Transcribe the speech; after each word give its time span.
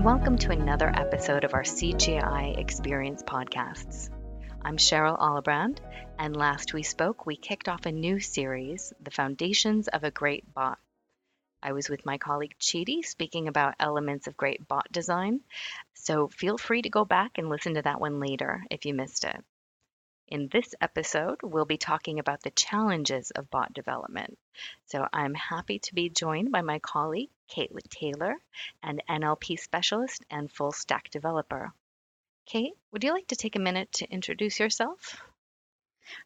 and 0.00 0.06
welcome 0.06 0.38
to 0.38 0.50
another 0.50 0.90
episode 0.94 1.44
of 1.44 1.52
our 1.52 1.62
CGI 1.62 2.58
Experience 2.58 3.22
podcasts. 3.22 4.08
I'm 4.64 4.78
Cheryl 4.78 5.18
Olibrand, 5.18 5.76
and 6.18 6.34
last 6.34 6.72
we 6.72 6.82
spoke, 6.82 7.26
we 7.26 7.36
kicked 7.36 7.68
off 7.68 7.84
a 7.84 7.92
new 7.92 8.18
series, 8.18 8.94
The 9.02 9.10
Foundations 9.10 9.88
of 9.88 10.02
a 10.02 10.10
Great 10.10 10.54
Bot. 10.54 10.78
I 11.62 11.72
was 11.72 11.90
with 11.90 12.06
my 12.06 12.16
colleague 12.16 12.54
Chidi 12.58 13.04
speaking 13.04 13.46
about 13.46 13.74
elements 13.78 14.26
of 14.26 14.38
great 14.38 14.66
bot 14.66 14.90
design, 14.90 15.40
so 15.92 16.28
feel 16.28 16.56
free 16.56 16.80
to 16.80 16.88
go 16.88 17.04
back 17.04 17.36
and 17.36 17.50
listen 17.50 17.74
to 17.74 17.82
that 17.82 18.00
one 18.00 18.20
later 18.20 18.64
if 18.70 18.86
you 18.86 18.94
missed 18.94 19.24
it. 19.24 19.44
In 20.30 20.46
this 20.46 20.76
episode, 20.80 21.40
we'll 21.42 21.64
be 21.64 21.76
talking 21.76 22.20
about 22.20 22.40
the 22.42 22.52
challenges 22.52 23.32
of 23.32 23.50
bot 23.50 23.72
development. 23.72 24.38
So 24.86 25.08
I'm 25.12 25.34
happy 25.34 25.80
to 25.80 25.94
be 25.94 26.08
joined 26.08 26.52
by 26.52 26.62
my 26.62 26.78
colleague, 26.78 27.30
Kate 27.48 27.72
Taylor, 27.88 28.36
an 28.80 29.00
NLP 29.08 29.58
specialist 29.58 30.24
and 30.30 30.48
full 30.48 30.70
stack 30.70 31.10
developer. 31.10 31.72
Kate, 32.46 32.74
would 32.92 33.02
you 33.02 33.12
like 33.12 33.26
to 33.26 33.36
take 33.36 33.56
a 33.56 33.60
minute 33.60 33.90
to 33.94 34.08
introduce 34.08 34.60
yourself? 34.60 35.20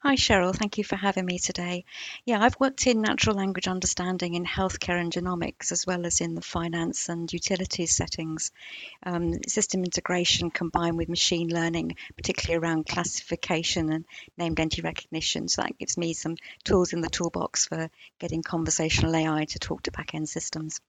Hi, 0.03 0.17
Cheryl. 0.17 0.55
Thank 0.55 0.79
you 0.79 0.85
for 0.85 0.97
having 0.97 1.27
me 1.27 1.39
today. 1.39 1.85
Yeah, 2.25 2.43
I've 2.43 2.59
worked 2.61 2.87
in 2.87 3.01
natural 3.01 3.37
language 3.37 3.69
understanding 3.69 4.35
in 4.35 4.45
healthcare 4.45 5.01
and 5.01 5.13
genomics, 5.13 5.73
as 5.73 5.87
well 5.87 6.07
as 6.07 6.21
in 6.21 6.35
the 6.35 6.41
finance 6.41 7.09
and 7.09 7.33
utilities 7.33 7.97
settings. 7.97 8.51
Um, 9.03 9.43
system 9.49 9.85
integration 9.85 10.51
combined 10.51 10.97
with 10.97 11.09
machine 11.09 11.49
learning, 11.49 11.97
particularly 12.17 12.63
around 12.63 12.87
classification 12.87 13.93
and 13.93 14.05
named 14.37 14.61
entity 14.61 14.83
recognition. 14.83 15.49
So 15.49 15.63
that 15.63 15.79
gives 15.79 15.97
me 15.97 16.13
some 16.13 16.37
tools 16.65 16.93
in 16.93 17.01
the 17.01 17.11
toolbox 17.11 17.67
for 17.67 17.91
getting 18.19 18.43
conversational 18.43 19.17
AI 19.17 19.45
to 19.47 19.59
talk 19.59 19.83
to 19.85 19.91
back-end 19.91 20.29
systems. 20.29 20.81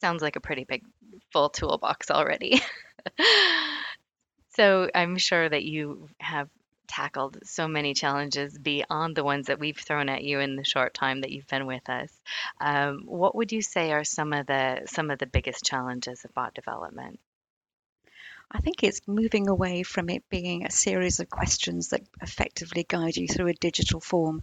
Sounds 0.00 0.22
like 0.22 0.36
a 0.36 0.40
pretty 0.40 0.64
big 0.64 0.84
full 1.32 1.48
toolbox 1.48 2.10
already. 2.10 2.60
so 4.56 4.90
I'm 4.94 5.16
sure 5.16 5.48
that 5.48 5.62
you 5.62 6.08
have 6.18 6.48
tackled 6.92 7.38
so 7.44 7.66
many 7.66 7.94
challenges 7.94 8.58
beyond 8.58 9.16
the 9.16 9.24
ones 9.24 9.46
that 9.46 9.58
we've 9.58 9.78
thrown 9.78 10.10
at 10.10 10.22
you 10.22 10.40
in 10.40 10.56
the 10.56 10.64
short 10.64 10.92
time 10.92 11.22
that 11.22 11.30
you've 11.30 11.46
been 11.46 11.66
with 11.66 11.88
us. 11.88 12.10
Um, 12.60 13.04
what 13.06 13.34
would 13.34 13.50
you 13.50 13.62
say 13.62 13.92
are 13.92 14.04
some 14.04 14.34
of 14.34 14.46
the 14.46 14.82
some 14.86 15.10
of 15.10 15.18
the 15.18 15.26
biggest 15.26 15.64
challenges 15.64 16.24
of 16.24 16.34
bot 16.34 16.54
development? 16.54 17.18
I 18.50 18.60
think 18.60 18.82
it's 18.82 19.00
moving 19.08 19.48
away 19.48 19.82
from 19.82 20.10
it 20.10 20.28
being 20.28 20.66
a 20.66 20.70
series 20.70 21.20
of 21.20 21.30
questions 21.30 21.88
that 21.88 22.02
effectively 22.20 22.84
guide 22.86 23.16
you 23.16 23.26
through 23.26 23.48
a 23.48 23.54
digital 23.54 23.98
form 23.98 24.42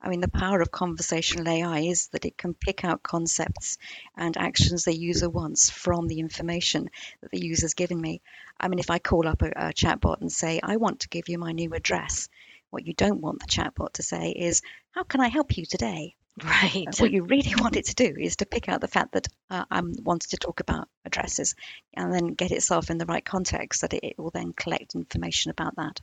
I 0.00 0.08
mean, 0.08 0.20
the 0.20 0.28
power 0.28 0.60
of 0.60 0.70
conversational 0.70 1.48
AI 1.48 1.80
is 1.80 2.08
that 2.08 2.24
it 2.24 2.36
can 2.36 2.54
pick 2.54 2.84
out 2.84 3.02
concepts 3.02 3.78
and 4.16 4.36
actions 4.36 4.84
the 4.84 4.96
user 4.96 5.28
wants 5.28 5.70
from 5.70 6.06
the 6.06 6.20
information 6.20 6.90
that 7.22 7.30
the 7.30 7.44
user's 7.44 7.74
given 7.74 8.00
me. 8.00 8.20
I 8.60 8.68
mean, 8.68 8.78
if 8.78 8.90
I 8.90 8.98
call 8.98 9.26
up 9.26 9.42
a, 9.42 9.48
a 9.48 9.72
chatbot 9.72 10.20
and 10.20 10.30
say, 10.30 10.60
I 10.62 10.76
want 10.76 11.00
to 11.00 11.08
give 11.08 11.28
you 11.28 11.38
my 11.38 11.52
new 11.52 11.72
address, 11.72 12.28
what 12.70 12.86
you 12.86 12.94
don't 12.94 13.20
want 13.20 13.40
the 13.40 13.46
chatbot 13.46 13.94
to 13.94 14.02
say 14.02 14.30
is, 14.30 14.62
How 14.92 15.02
can 15.02 15.20
I 15.20 15.28
help 15.28 15.56
you 15.56 15.64
today? 15.64 16.14
Right. 16.44 16.86
What 16.98 17.12
you 17.12 17.22
really 17.22 17.54
want 17.56 17.76
it 17.76 17.86
to 17.86 17.94
do 17.94 18.14
is 18.14 18.36
to 18.36 18.46
pick 18.46 18.68
out 18.68 18.82
the 18.82 18.88
fact 18.88 19.12
that 19.12 19.26
uh, 19.48 19.64
I'm 19.70 19.94
wanting 20.02 20.28
to 20.28 20.36
talk 20.36 20.60
about 20.60 20.86
addresses 21.06 21.54
and 21.94 22.12
then 22.12 22.34
get 22.34 22.50
itself 22.52 22.90
in 22.90 22.98
the 22.98 23.06
right 23.06 23.24
context 23.24 23.80
that 23.80 23.94
it, 23.94 24.04
it 24.04 24.18
will 24.18 24.32
then 24.32 24.52
collect 24.52 24.94
information 24.94 25.50
about 25.50 25.76
that 25.76 25.98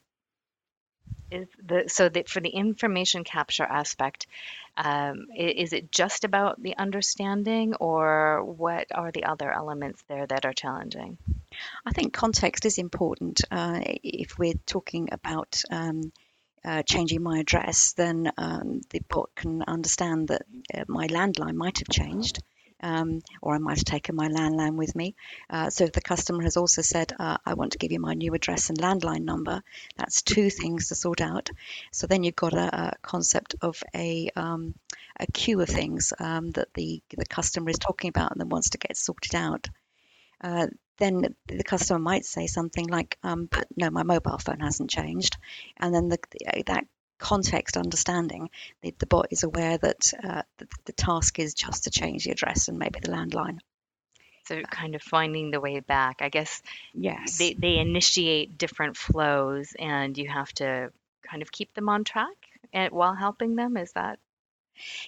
is 1.31 1.47
the 1.65 1.85
so 1.87 2.09
that 2.09 2.29
for 2.29 2.39
the 2.39 2.49
information 2.49 3.23
capture 3.23 3.63
aspect 3.63 4.27
um, 4.77 5.27
is 5.35 5.73
it 5.73 5.91
just 5.91 6.23
about 6.23 6.61
the 6.61 6.77
understanding 6.77 7.75
or 7.75 8.43
what 8.43 8.87
are 8.93 9.11
the 9.11 9.25
other 9.25 9.51
elements 9.51 10.03
there 10.07 10.25
that 10.25 10.45
are 10.45 10.53
challenging? 10.53 11.17
I 11.85 11.91
think 11.91 12.13
context 12.13 12.65
is 12.65 12.79
important. 12.79 13.41
Uh, 13.51 13.81
if 13.83 14.39
we're 14.39 14.59
talking 14.65 15.09
about 15.11 15.61
um, 15.69 16.11
uh, 16.65 16.81
changing 16.83 17.21
my 17.21 17.39
address, 17.39 17.93
then 17.93 18.31
um, 18.37 18.81
the 18.89 19.01
bot 19.07 19.29
can 19.35 19.63
understand 19.63 20.29
that 20.29 20.43
uh, 20.73 20.85
my 20.87 21.07
landline 21.07 21.55
might 21.55 21.79
have 21.79 21.89
changed 21.89 22.41
um, 22.83 23.21
or 23.41 23.55
I 23.55 23.57
might 23.57 23.77
have 23.77 23.85
taken 23.85 24.15
my 24.15 24.27
landline 24.27 24.75
with 24.75 24.95
me. 24.95 25.15
Uh, 25.49 25.69
so 25.69 25.85
if 25.85 25.93
the 25.93 26.01
customer 26.01 26.43
has 26.43 26.57
also 26.57 26.81
said, 26.81 27.13
uh, 27.17 27.37
I 27.45 27.55
want 27.55 27.71
to 27.71 27.77
give 27.77 27.91
you 27.91 27.99
my 27.99 28.13
new 28.13 28.33
address 28.33 28.69
and 28.69 28.77
landline 28.77 29.23
number, 29.23 29.63
that's 29.97 30.21
two 30.21 30.49
things 30.49 30.89
to 30.89 30.95
sort 30.95 31.21
out. 31.21 31.49
So 31.91 32.05
then 32.05 32.23
you've 32.23 32.35
got 32.35 32.53
a, 32.53 32.87
a 32.87 32.93
concept 33.01 33.55
of 33.61 33.81
a, 33.95 34.29
um, 34.35 34.75
a 35.19 35.25
queue 35.27 35.61
of 35.61 35.69
things 35.69 36.13
um, 36.19 36.51
that 36.51 36.73
the, 36.73 37.01
the 37.17 37.25
customer 37.25 37.69
is 37.69 37.79
talking 37.79 38.09
about 38.09 38.31
and 38.31 38.41
then 38.41 38.49
wants 38.49 38.71
to 38.71 38.77
get 38.77 38.97
sorted 38.97 39.33
out. 39.33 39.69
Uh, 40.41 40.67
then 40.97 41.35
the 41.47 41.63
customer 41.63 41.99
might 41.99 42.25
say 42.25 42.47
something 42.47 42.85
like, 42.87 43.17
um, 43.23 43.47
"But 43.49 43.67
no, 43.75 43.89
my 43.89 44.03
mobile 44.03 44.37
phone 44.37 44.59
hasn't 44.59 44.91
changed," 44.91 45.37
and 45.77 45.93
then 45.93 46.09
the, 46.09 46.19
that 46.67 46.85
context 47.23 47.77
understanding, 47.77 48.49
the, 48.81 48.93
the 48.99 49.05
bot 49.05 49.27
is 49.31 49.43
aware 49.43 49.77
that 49.77 50.13
uh, 50.23 50.41
the, 50.57 50.67
the 50.85 50.91
task 50.91 51.39
is 51.39 51.53
just 51.53 51.85
to 51.85 51.89
change 51.89 52.25
the 52.25 52.31
address 52.31 52.67
and 52.67 52.77
maybe 52.77 52.99
the 52.99 53.11
landline. 53.11 53.59
So 54.45 54.61
kind 54.61 54.93
of 54.93 55.01
finding 55.01 55.49
the 55.49 55.61
way 55.61 55.79
back. 55.79 56.17
I 56.19 56.27
guess 56.27 56.61
yes. 56.93 57.37
they, 57.37 57.53
they 57.53 57.77
initiate 57.77 58.57
different 58.57 58.97
flows 58.97 59.73
and 59.79 60.17
you 60.17 60.27
have 60.27 60.51
to 60.55 60.91
kind 61.21 61.41
of 61.41 61.49
keep 61.49 61.73
them 61.73 61.87
on 61.87 62.03
track 62.03 62.35
and 62.73 62.91
while 62.91 63.15
helping 63.15 63.55
them. 63.55 63.77
Is 63.77 63.93
that 63.93 64.19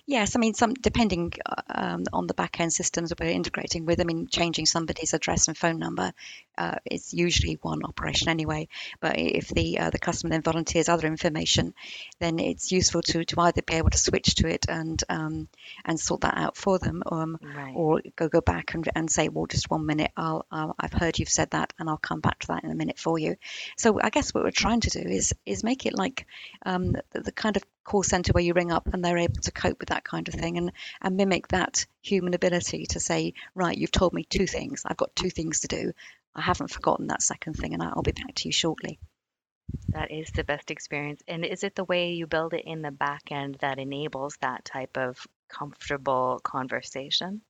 Yes, 0.05 0.35
I 0.35 0.39
mean, 0.39 0.53
some 0.53 0.73
depending 0.73 1.33
um, 1.69 2.03
on 2.13 2.27
the 2.27 2.33
back 2.33 2.59
end 2.59 2.71
systems 2.71 3.09
that 3.09 3.19
we're 3.19 3.29
integrating 3.29 3.85
with. 3.85 3.99
I 3.99 4.03
mean, 4.03 4.27
changing 4.27 4.67
somebody's 4.67 5.13
address 5.13 5.47
and 5.47 5.57
phone 5.57 5.79
number 5.79 6.13
uh, 6.57 6.75
is 6.89 7.13
usually 7.13 7.57
one 7.61 7.83
operation 7.83 8.29
anyway. 8.29 8.67
But 8.99 9.17
if 9.17 9.49
the 9.49 9.79
uh, 9.79 9.89
the 9.89 9.99
customer 9.99 10.31
then 10.31 10.41
volunteers 10.41 10.89
other 10.89 11.07
information, 11.07 11.73
then 12.19 12.39
it's 12.39 12.71
useful 12.71 13.01
to, 13.03 13.25
to 13.25 13.41
either 13.41 13.61
be 13.61 13.75
able 13.75 13.89
to 13.89 13.97
switch 13.97 14.35
to 14.35 14.47
it 14.47 14.65
and 14.69 15.01
um, 15.09 15.47
and 15.83 15.99
sort 15.99 16.21
that 16.21 16.37
out 16.37 16.57
for 16.57 16.79
them, 16.79 17.03
um, 17.11 17.37
right. 17.41 17.73
or 17.75 18.01
go 18.15 18.27
go 18.27 18.41
back 18.41 18.73
and, 18.73 18.89
and 18.95 19.09
say, 19.09 19.29
well, 19.29 19.45
just 19.45 19.69
one 19.69 19.85
minute, 19.85 20.11
I'll 20.15 20.45
uh, 20.51 20.73
I've 20.79 20.93
heard 20.93 21.19
you've 21.19 21.29
said 21.29 21.51
that, 21.51 21.73
and 21.79 21.89
I'll 21.89 21.97
come 21.97 22.19
back 22.19 22.39
to 22.39 22.47
that 22.47 22.63
in 22.63 22.71
a 22.71 22.75
minute 22.75 22.99
for 22.99 23.19
you. 23.19 23.35
So 23.77 23.99
I 24.01 24.09
guess 24.09 24.33
what 24.33 24.43
we're 24.43 24.51
trying 24.51 24.81
to 24.81 24.89
do 24.89 24.99
is 25.07 25.33
is 25.45 25.63
make 25.63 25.85
it 25.85 25.95
like 25.95 26.25
um, 26.65 26.93
the, 27.11 27.21
the 27.21 27.31
kind 27.31 27.57
of 27.57 27.63
call 27.85 28.03
center 28.03 28.33
where 28.33 28.43
you 28.43 28.53
ring 28.53 28.71
up 28.71 28.91
and 28.91 29.05
they're 29.05 29.17
able 29.17 29.41
to 29.41 29.51
cope 29.51 29.79
with 29.79 29.89
that 29.89 30.03
kind 30.03 30.27
of 30.27 30.33
thing 30.33 30.57
and, 30.57 30.71
and 31.01 31.15
mimic 31.15 31.47
that 31.49 31.85
human 32.01 32.33
ability 32.33 32.87
to 32.87 32.99
say, 32.99 33.33
right, 33.53 33.77
you've 33.77 33.91
told 33.91 34.11
me 34.11 34.25
two 34.27 34.47
things. 34.47 34.83
I've 34.85 34.97
got 34.97 35.15
two 35.15 35.29
things 35.29 35.61
to 35.61 35.67
do. 35.67 35.93
I 36.35 36.41
haven't 36.41 36.71
forgotten 36.71 37.07
that 37.07 37.21
second 37.21 37.53
thing 37.53 37.73
and 37.73 37.81
I'll 37.81 38.01
be 38.01 38.11
back 38.11 38.35
to 38.35 38.47
you 38.47 38.51
shortly. 38.51 38.99
That 39.89 40.11
is 40.11 40.29
the 40.31 40.43
best 40.43 40.69
experience. 40.69 41.21
And 41.27 41.45
is 41.45 41.63
it 41.63 41.75
the 41.75 41.83
way 41.83 42.11
you 42.11 42.27
build 42.27 42.53
it 42.53 42.65
in 42.65 42.81
the 42.81 42.91
back 42.91 43.31
end 43.31 43.55
that 43.61 43.79
enables 43.79 44.37
that 44.37 44.65
type 44.65 44.97
of 44.97 45.25
comfortable 45.49 46.39
conversation? 46.43 47.41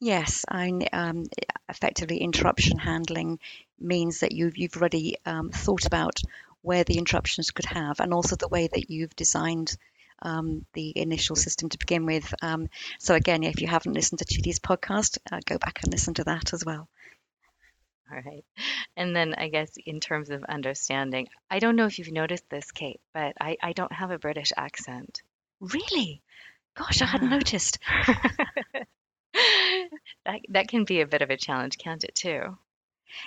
Yes, 0.00 0.44
I, 0.48 0.88
um, 0.92 1.26
effectively 1.68 2.18
interruption 2.18 2.78
handling 2.78 3.38
means 3.78 4.20
that 4.20 4.32
you've, 4.32 4.56
you've 4.56 4.76
already 4.76 5.16
um, 5.24 5.50
thought 5.50 5.86
about 5.86 6.20
where 6.62 6.84
the 6.84 6.98
interruptions 6.98 7.50
could 7.50 7.64
have, 7.66 8.00
and 8.00 8.12
also 8.12 8.36
the 8.36 8.48
way 8.48 8.68
that 8.68 8.90
you've 8.90 9.14
designed 9.16 9.76
um, 10.20 10.64
the 10.74 10.92
initial 10.96 11.36
system 11.36 11.68
to 11.68 11.78
begin 11.78 12.06
with. 12.06 12.32
Um, 12.42 12.68
so 12.98 13.14
again, 13.14 13.42
if 13.42 13.60
you 13.60 13.66
haven't 13.66 13.94
listened 13.94 14.20
to 14.20 14.24
Chidi's 14.24 14.60
podcast, 14.60 15.18
uh, 15.30 15.40
go 15.44 15.58
back 15.58 15.80
and 15.82 15.92
listen 15.92 16.14
to 16.14 16.24
that 16.24 16.52
as 16.52 16.64
well. 16.64 16.88
All 18.12 18.20
right. 18.24 18.44
And 18.96 19.16
then 19.16 19.34
I 19.34 19.48
guess 19.48 19.70
in 19.86 20.00
terms 20.00 20.30
of 20.30 20.44
understanding, 20.44 21.28
I 21.50 21.60
don't 21.60 21.76
know 21.76 21.86
if 21.86 21.98
you've 21.98 22.12
noticed 22.12 22.48
this, 22.50 22.70
Kate, 22.70 23.00
but 23.14 23.34
I, 23.40 23.56
I 23.62 23.72
don't 23.72 23.92
have 23.92 24.10
a 24.10 24.18
British 24.18 24.52
accent. 24.56 25.22
Really? 25.60 26.20
Gosh. 26.76 27.00
I 27.00 27.06
hadn't 27.06 27.30
noticed. 27.30 27.78
that 30.26 30.40
that 30.50 30.68
can 30.68 30.84
be 30.84 31.00
a 31.00 31.06
bit 31.06 31.22
of 31.22 31.30
a 31.30 31.36
challenge, 31.36 31.78
can't 31.78 32.04
it 32.04 32.14
too? 32.14 32.58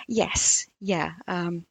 Yes, 0.06 0.66
yeah. 0.80 1.12
Um, 1.26 1.66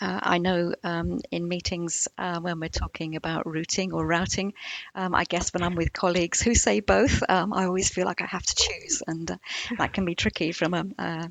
uh, 0.00 0.20
I 0.22 0.38
know 0.38 0.74
um, 0.84 1.20
in 1.30 1.48
meetings 1.48 2.06
uh, 2.18 2.38
when 2.40 2.60
we're 2.60 2.68
talking 2.68 3.16
about 3.16 3.46
routing 3.46 3.92
or 3.92 4.06
routing, 4.06 4.52
um, 4.94 5.14
I 5.14 5.24
guess 5.24 5.54
when 5.54 5.62
I'm 5.62 5.74
with 5.74 5.92
colleagues 5.92 6.42
who 6.42 6.54
say 6.54 6.80
both, 6.80 7.22
um, 7.28 7.54
I 7.54 7.64
always 7.64 7.88
feel 7.88 8.04
like 8.04 8.20
I 8.20 8.26
have 8.26 8.44
to 8.44 8.54
choose, 8.54 9.02
and 9.06 9.30
uh, 9.30 9.36
that 9.78 9.94
can 9.94 10.04
be 10.04 10.14
tricky 10.14 10.52
from 10.52 10.74
a. 10.74 11.30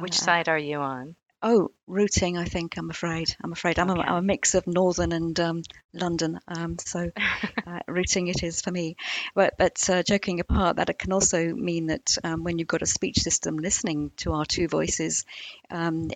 Which 0.00 0.18
side 0.18 0.48
are 0.48 0.58
you 0.58 0.78
on? 0.78 1.16
Oh, 1.42 1.70
routing. 1.86 2.38
I 2.38 2.44
think 2.44 2.76
I'm 2.76 2.90
afraid. 2.90 3.36
I'm 3.42 3.52
afraid 3.52 3.78
I'm, 3.78 3.90
okay. 3.90 4.00
a, 4.00 4.04
I'm 4.04 4.16
a 4.16 4.22
mix 4.22 4.54
of 4.54 4.66
northern 4.66 5.12
and 5.12 5.38
um, 5.38 5.62
London, 5.92 6.40
um, 6.48 6.78
so 6.78 7.10
uh, 7.66 7.80
routing 7.86 8.28
it 8.28 8.42
is 8.42 8.62
for 8.62 8.70
me. 8.70 8.96
But, 9.34 9.54
but 9.58 9.90
uh, 9.90 10.02
joking 10.02 10.40
apart, 10.40 10.76
that 10.76 10.88
it 10.88 10.98
can 10.98 11.12
also 11.12 11.54
mean 11.54 11.86
that 11.88 12.16
um, 12.24 12.42
when 12.42 12.58
you've 12.58 12.68
got 12.68 12.82
a 12.82 12.86
speech 12.86 13.18
system 13.18 13.58
listening 13.58 14.12
to 14.18 14.32
our 14.32 14.46
two 14.46 14.66
voices, 14.66 15.24
um, 15.70 16.10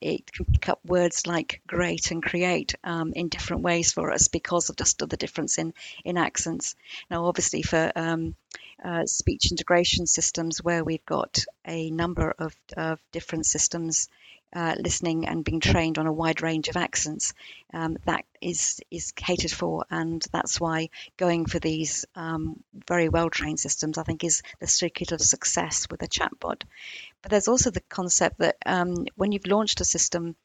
it 0.00 0.30
can 0.32 0.44
pick 0.44 0.68
up 0.68 0.80
words 0.84 1.26
like 1.26 1.62
great 1.66 2.10
and 2.10 2.22
create 2.22 2.74
um, 2.84 3.12
in 3.14 3.28
different 3.28 3.62
ways 3.62 3.92
for 3.92 4.12
us 4.12 4.28
because 4.28 4.68
of 4.68 4.76
just 4.76 4.98
the 4.98 5.16
difference 5.16 5.58
in, 5.58 5.72
in 6.04 6.16
accents. 6.16 6.74
Now, 7.10 7.24
obviously, 7.24 7.62
for 7.62 7.92
um, 7.96 8.34
uh, 8.86 9.04
speech 9.04 9.50
integration 9.50 10.06
systems 10.06 10.62
where 10.62 10.84
we've 10.84 11.04
got 11.04 11.44
a 11.66 11.90
number 11.90 12.32
of, 12.38 12.54
of 12.76 13.00
different 13.10 13.44
systems 13.44 14.08
uh, 14.54 14.76
listening 14.78 15.26
and 15.26 15.44
being 15.44 15.58
trained 15.58 15.98
on 15.98 16.06
a 16.06 16.12
wide 16.12 16.40
range 16.40 16.68
of 16.68 16.76
accents. 16.76 17.34
Um, 17.74 17.98
that 18.06 18.24
is 18.40 18.80
is 18.90 19.10
catered 19.12 19.50
for, 19.50 19.84
and 19.90 20.24
that's 20.32 20.60
why 20.60 20.90
going 21.16 21.46
for 21.46 21.58
these 21.58 22.04
um, 22.14 22.62
very 22.86 23.08
well 23.08 23.28
trained 23.28 23.58
systems, 23.58 23.98
I 23.98 24.04
think, 24.04 24.22
is 24.22 24.42
the 24.60 24.68
secret 24.68 25.10
of 25.10 25.20
success 25.20 25.88
with 25.90 26.02
a 26.02 26.08
chatbot. 26.08 26.62
But 27.22 27.30
there's 27.30 27.48
also 27.48 27.70
the 27.70 27.82
concept 27.88 28.38
that 28.38 28.56
um, 28.64 29.06
when 29.16 29.32
you've 29.32 29.48
launched 29.48 29.80
a 29.80 29.84
system, 29.84 30.36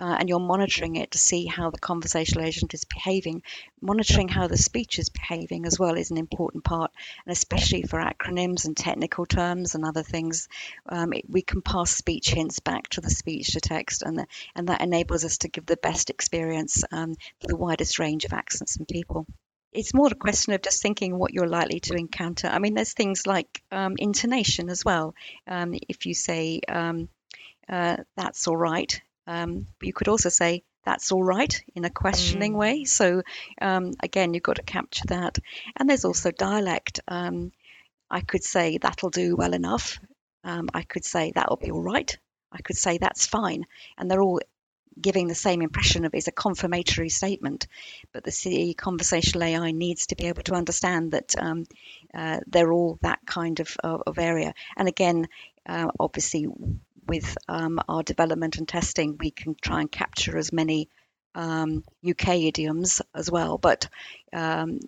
uh, 0.00 0.16
and 0.18 0.28
you're 0.28 0.40
monitoring 0.40 0.96
it 0.96 1.10
to 1.10 1.18
see 1.18 1.44
how 1.44 1.70
the 1.70 1.78
conversational 1.78 2.44
agent 2.44 2.72
is 2.72 2.84
behaving. 2.84 3.42
Monitoring 3.82 4.28
how 4.28 4.46
the 4.46 4.56
speech 4.56 4.98
is 4.98 5.10
behaving 5.10 5.66
as 5.66 5.78
well 5.78 5.96
is 5.96 6.10
an 6.10 6.16
important 6.16 6.64
part, 6.64 6.90
and 7.26 7.32
especially 7.32 7.82
for 7.82 8.00
acronyms 8.00 8.64
and 8.64 8.76
technical 8.76 9.26
terms 9.26 9.74
and 9.74 9.84
other 9.84 10.02
things, 10.02 10.48
um, 10.88 11.12
it, 11.12 11.28
we 11.28 11.42
can 11.42 11.60
pass 11.60 11.90
speech 11.90 12.30
hints 12.30 12.60
back 12.60 12.88
to 12.88 13.02
the 13.02 13.10
speech 13.10 13.52
to 13.52 13.60
text, 13.60 14.02
and 14.02 14.18
the, 14.18 14.26
and 14.56 14.68
that 14.68 14.80
enables 14.80 15.24
us 15.24 15.38
to 15.38 15.48
give 15.48 15.66
the 15.66 15.76
best 15.76 16.08
experience 16.08 16.82
um, 16.90 17.14
for 17.40 17.48
the 17.48 17.56
widest 17.56 17.98
range 17.98 18.24
of 18.24 18.32
accents 18.32 18.76
and 18.76 18.88
people 18.88 19.26
it's 19.72 19.94
more 19.94 20.08
a 20.10 20.14
question 20.16 20.52
of 20.52 20.62
just 20.62 20.82
thinking 20.82 21.16
what 21.16 21.32
you're 21.32 21.46
likely 21.46 21.78
to 21.78 21.94
encounter. 21.94 22.48
I 22.48 22.58
mean, 22.58 22.74
there's 22.74 22.92
things 22.92 23.24
like 23.24 23.62
um, 23.70 23.94
intonation 23.98 24.68
as 24.68 24.84
well. 24.84 25.14
Um, 25.46 25.74
if 25.88 26.06
you 26.06 26.14
say, 26.14 26.60
um, 26.68 27.08
uh, 27.68 27.98
that's 28.16 28.48
all 28.48 28.56
right, 28.56 29.00
um, 29.26 29.66
but 29.78 29.86
you 29.86 29.92
could 29.92 30.08
also 30.08 30.28
say, 30.28 30.62
that's 30.84 31.12
all 31.12 31.22
right 31.22 31.62
in 31.74 31.84
a 31.84 31.90
questioning 31.90 32.54
mm. 32.54 32.58
way. 32.58 32.84
So, 32.84 33.22
um, 33.60 33.92
again, 34.02 34.34
you've 34.34 34.42
got 34.42 34.56
to 34.56 34.62
capture 34.62 35.04
that. 35.08 35.38
And 35.76 35.88
there's 35.88 36.04
also 36.04 36.30
dialect. 36.30 37.00
Um, 37.06 37.52
I 38.10 38.20
could 38.20 38.42
say, 38.42 38.78
that'll 38.78 39.10
do 39.10 39.36
well 39.36 39.52
enough. 39.52 40.00
Um, 40.42 40.70
I 40.72 40.82
could 40.82 41.04
say, 41.04 41.32
that'll 41.34 41.56
be 41.56 41.70
all 41.70 41.82
right. 41.82 42.16
I 42.50 42.62
could 42.62 42.76
say, 42.76 42.98
that's 42.98 43.26
fine. 43.26 43.66
And 43.98 44.10
they're 44.10 44.22
all 44.22 44.40
giving 45.00 45.28
the 45.28 45.34
same 45.34 45.62
impression 45.62 46.04
of 46.04 46.14
it's 46.14 46.28
a 46.28 46.32
confirmatory 46.32 47.10
statement. 47.10 47.66
But 48.12 48.24
the 48.24 48.74
conversational 48.74 49.44
AI 49.44 49.70
needs 49.70 50.06
to 50.06 50.16
be 50.16 50.26
able 50.26 50.42
to 50.44 50.54
understand 50.54 51.12
that 51.12 51.34
um, 51.38 51.66
uh, 52.12 52.40
they're 52.46 52.72
all 52.72 52.98
that 53.02 53.20
kind 53.26 53.60
of, 53.60 53.76
of, 53.84 54.02
of 54.06 54.18
area. 54.18 54.54
And 54.76 54.88
again, 54.88 55.28
uh, 55.66 55.88
obviously, 56.00 56.48
with 57.10 57.36
um, 57.48 57.80
our 57.88 58.04
development 58.04 58.58
and 58.58 58.68
testing, 58.68 59.16
we 59.18 59.32
can 59.32 59.56
try 59.60 59.80
and 59.80 59.90
capture 59.90 60.38
as 60.38 60.52
many 60.52 60.88
um, 61.34 61.82
UK 62.08 62.28
idioms 62.42 63.02
as 63.12 63.28
well. 63.28 63.58
But 63.58 63.88
um, 64.32 64.78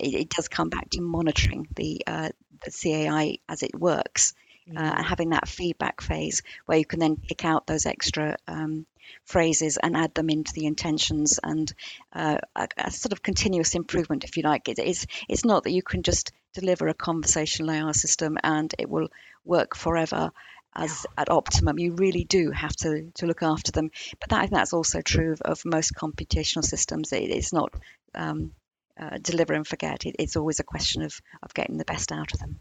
it, 0.00 0.14
it, 0.14 0.28
does 0.30 0.48
come 0.48 0.68
back 0.68 0.90
to 0.90 1.00
monitoring 1.00 1.68
the, 1.76 2.02
uh, 2.08 2.30
the 2.64 2.72
CAI 2.72 3.38
as 3.48 3.62
it 3.62 3.78
works. 3.78 4.34
Uh, 4.68 4.72
mm-hmm. 4.72 4.96
and 4.96 5.06
having 5.06 5.30
that 5.30 5.46
feedback 5.46 6.00
phase 6.00 6.42
where 6.64 6.78
you 6.78 6.86
can 6.86 6.98
then 6.98 7.16
pick 7.16 7.44
out 7.44 7.66
those 7.66 7.84
extra 7.84 8.34
um, 8.48 8.86
phrases 9.26 9.76
and 9.76 9.94
add 9.94 10.14
them 10.14 10.30
into 10.30 10.54
the 10.54 10.64
intentions 10.64 11.38
and 11.42 11.70
uh, 12.14 12.38
a, 12.56 12.68
a, 12.78 12.90
sort 12.90 13.12
of 13.12 13.22
continuous 13.22 13.74
improvement, 13.74 14.24
if 14.24 14.38
you 14.38 14.42
like. 14.42 14.68
It 14.70 14.78
is. 14.78 15.06
It's 15.28 15.44
not 15.44 15.64
that 15.64 15.72
you 15.72 15.82
can 15.82 16.02
just 16.02 16.32
deliver 16.54 16.88
a 16.88 16.94
conversational 16.94 17.70
AI 17.70 17.92
system 17.92 18.38
and 18.42 18.74
it 18.78 18.88
will 18.88 19.08
work 19.44 19.76
forever 19.76 20.32
as 20.74 21.06
at 21.16 21.30
optimum. 21.30 21.78
You 21.78 21.92
really 21.92 22.24
do 22.24 22.50
have 22.50 22.74
to, 22.76 23.10
to 23.14 23.26
look 23.26 23.42
after 23.42 23.72
them. 23.72 23.90
But 24.20 24.30
that, 24.30 24.38
I 24.38 24.42
think 24.42 24.52
that's 24.52 24.72
also 24.72 25.00
true 25.00 25.32
of, 25.32 25.40
of 25.42 25.64
most 25.64 25.94
computational 25.94 26.64
systems. 26.64 27.12
It, 27.12 27.30
it's 27.30 27.52
not 27.52 27.72
um, 28.14 28.52
uh, 28.98 29.18
deliver 29.20 29.54
and 29.54 29.66
forget. 29.66 30.04
It, 30.06 30.16
it's 30.18 30.36
always 30.36 30.60
a 30.60 30.64
question 30.64 31.02
of, 31.02 31.20
of 31.42 31.54
getting 31.54 31.78
the 31.78 31.84
best 31.84 32.12
out 32.12 32.32
of 32.32 32.40
them. 32.40 32.58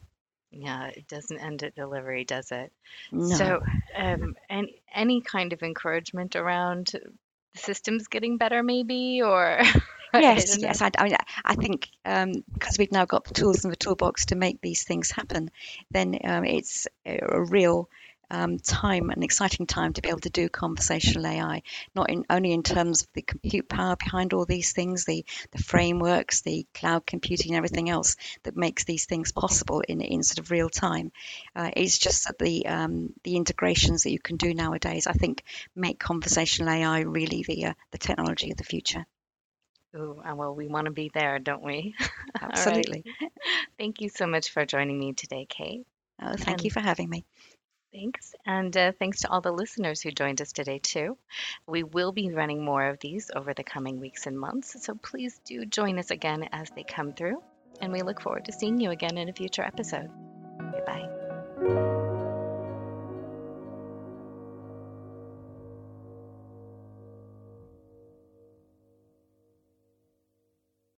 Yeah, 0.52 0.88
it 0.88 1.08
doesn't 1.08 1.40
end 1.40 1.64
at 1.64 1.76
delivery, 1.76 2.26
does 2.26 2.52
it? 2.52 2.72
No. 3.12 3.36
So, 3.36 3.62
um, 3.96 4.36
any 4.50 4.82
any 4.94 5.22
kind 5.22 5.52
of 5.52 5.64
encouragement 5.64 6.36
around 6.36 6.92
the 6.94 7.60
systems 7.60 8.08
getting 8.08 8.38
better, 8.38 8.62
maybe, 8.62 9.24
or 9.24 9.62
yes, 10.14 10.58
yes. 10.60 10.82
I, 10.82 10.92
I, 10.98 11.04
mean, 11.06 11.16
I 11.44 11.56
think 11.56 11.90
um, 12.06 12.44
because 12.54 12.78
we've 12.78 12.92
now 12.92 13.06
got 13.06 13.26
the 13.26 13.34
tools 13.34 13.64
in 13.64 13.72
the 13.72 13.76
toolbox 13.76 14.28
to 14.28 14.36
make 14.36 14.62
these 14.62 14.84
things 14.84 15.10
happen, 15.10 15.50
then 15.90 16.20
um, 16.24 16.46
it's 16.46 16.88
a 17.06 17.42
real 17.42 17.90
um, 18.30 18.58
time, 18.58 19.10
an 19.10 19.24
exciting 19.24 19.68
time 19.68 19.94
to 19.94 20.02
be 20.02 20.10
able 20.10 20.20
to 20.20 20.30
do 20.30 20.50
conversational 20.50 21.28
AI, 21.28 21.62
not 21.96 22.10
in, 22.10 22.26
only 22.30 22.52
in 22.52 22.64
terms 22.64 23.04
of 23.04 23.08
the 23.14 23.22
compute 23.22 23.70
power 23.70 23.96
behind 23.96 24.34
all 24.34 24.46
these 24.46 24.74
things, 24.74 25.06
the, 25.06 25.26
the 25.52 25.62
frameworks, 25.62 26.42
the 26.42 26.66
cloud 26.74 27.06
computing, 27.06 27.52
and 27.52 27.58
everything 27.58 27.90
else 27.90 28.16
that 28.44 28.58
makes 28.58 28.84
these 28.84 29.06
things 29.06 29.32
possible 29.32 29.82
in, 29.82 30.02
in 30.02 30.24
sort 30.24 30.40
of 30.40 30.52
real 30.52 30.70
time. 30.70 31.12
Uh, 31.56 31.70
it's 31.76 31.98
just 31.98 32.26
that 32.28 32.40
the 32.40 32.66
um, 32.68 33.14
the 33.24 33.36
integrations 33.36 34.04
that 34.04 34.12
you 34.12 34.20
can 34.20 34.38
do 34.38 34.54
nowadays, 34.54 35.08
I 35.08 35.14
think, 35.14 35.44
make 35.76 36.00
conversational 36.00 36.70
AI 36.70 37.02
really 37.02 37.44
the 37.48 37.66
uh, 37.68 37.74
the 37.92 37.98
technology 37.98 38.52
of 38.52 38.58
the 38.58 38.64
future. 38.64 39.06
Ooh, 39.96 40.22
well, 40.36 40.56
we 40.56 40.68
want 40.68 40.86
to 40.86 40.92
be 40.92 41.12
there, 41.14 41.38
don't 41.38 41.62
we? 41.62 41.94
Absolutely. 42.42 43.06
Thank 43.78 44.02
you 44.02 44.10
so 44.10 44.26
much 44.26 44.50
for 44.50 44.66
joining 44.66 44.98
me 44.98 45.14
today, 45.14 45.46
Kate. 45.48 45.86
Oh, 46.22 46.36
thank 46.36 46.48
and 46.50 46.66
you 46.66 46.72
for 46.72 46.80
having 46.80 47.10
me. 47.10 47.26
Thanks. 47.94 48.34
And 48.46 48.76
uh, 48.76 48.92
thanks 48.98 49.22
to 49.22 49.30
all 49.30 49.42
the 49.42 49.52
listeners 49.52 50.02
who 50.02 50.12
joined 50.12 50.42
us 50.42 50.52
today, 50.52 50.80
too. 50.80 51.16
We 51.68 51.84
will 51.84 52.12
be 52.12 52.32
running 52.32 52.66
more 52.66 52.90
of 52.90 53.00
these 53.00 53.30
over 53.36 53.54
the 53.54 53.64
coming 53.64 54.00
weeks 54.00 54.26
and 54.26 54.40
months, 54.40 54.84
so 54.84 54.96
please 54.96 55.40
do 55.46 55.66
join 55.66 56.00
us 56.00 56.10
again 56.10 56.50
as 56.52 56.72
they 56.76 56.84
come 56.84 57.14
through. 57.14 57.44
And 57.82 57.94
we 57.94 58.02
look 58.02 58.20
forward 58.20 58.46
to 58.46 58.52
seeing 58.52 58.80
you 58.80 58.90
again 58.90 59.18
in 59.18 59.30
a 59.30 59.34
future 59.34 59.64
episode. 59.64 60.10